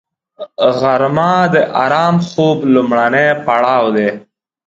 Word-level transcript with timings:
غرمه 0.79 1.31
د 1.53 1.55
آرام 1.83 2.15
خوب 2.29 2.57
لومړنی 2.73 3.27
پړاو 3.45 3.83
دی 3.95 4.09